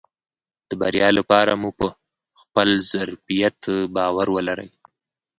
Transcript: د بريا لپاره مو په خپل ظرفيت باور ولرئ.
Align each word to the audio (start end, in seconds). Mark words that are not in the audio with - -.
د 0.69 0.71
بريا 0.81 1.09
لپاره 1.17 1.51
مو 1.61 1.69
په 1.79 1.87
خپل 2.41 2.69
ظرفيت 2.91 3.59
باور 3.95 4.27
ولرئ. 4.35 4.69